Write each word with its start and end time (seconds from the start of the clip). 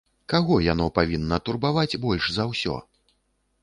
Каго 0.31 0.55
яно 0.67 0.87
павінна 0.97 1.41
турбаваць 1.51 1.99
больш 2.07 2.25
за 2.41 2.51
ўсё? 2.53 2.75